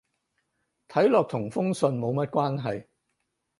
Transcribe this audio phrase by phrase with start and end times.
[0.89, 2.87] 睇落同封信冇乜關係